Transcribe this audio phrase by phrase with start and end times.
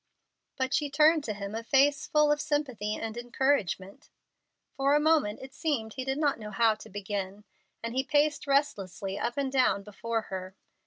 [0.55, 4.09] But she turned to him a face full of sympathy and encouragement.
[4.73, 7.43] For a moment it seemed he did not know how to begin,
[7.83, 10.55] and he paced restlessly up and down before her.